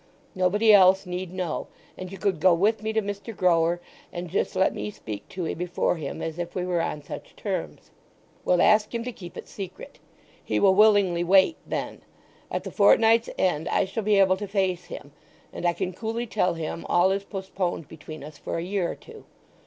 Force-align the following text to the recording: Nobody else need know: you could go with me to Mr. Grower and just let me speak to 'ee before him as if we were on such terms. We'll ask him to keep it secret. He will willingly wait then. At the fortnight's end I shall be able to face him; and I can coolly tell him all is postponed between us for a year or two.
Nobody 0.33 0.73
else 0.73 1.05
need 1.05 1.31
know: 1.31 1.67
you 1.95 2.17
could 2.17 2.39
go 2.39 2.55
with 2.55 2.81
me 2.81 2.91
to 2.91 3.03
Mr. 3.03 3.37
Grower 3.37 3.79
and 4.11 4.31
just 4.31 4.55
let 4.55 4.73
me 4.73 4.89
speak 4.89 5.29
to 5.29 5.45
'ee 5.47 5.53
before 5.53 5.97
him 5.97 6.23
as 6.23 6.39
if 6.39 6.55
we 6.55 6.65
were 6.65 6.81
on 6.81 7.03
such 7.03 7.35
terms. 7.35 7.91
We'll 8.43 8.63
ask 8.63 8.95
him 8.95 9.03
to 9.03 9.11
keep 9.11 9.37
it 9.37 9.47
secret. 9.47 9.99
He 10.43 10.59
will 10.59 10.73
willingly 10.73 11.23
wait 11.23 11.57
then. 11.67 12.01
At 12.49 12.63
the 12.63 12.71
fortnight's 12.71 13.29
end 13.37 13.69
I 13.69 13.85
shall 13.85 14.01
be 14.01 14.17
able 14.17 14.37
to 14.37 14.47
face 14.47 14.85
him; 14.85 15.11
and 15.53 15.67
I 15.67 15.73
can 15.73 15.93
coolly 15.93 16.25
tell 16.25 16.55
him 16.55 16.83
all 16.89 17.11
is 17.11 17.23
postponed 17.23 17.87
between 17.87 18.23
us 18.23 18.39
for 18.39 18.57
a 18.57 18.63
year 18.63 18.89
or 18.91 18.95
two. 18.95 19.25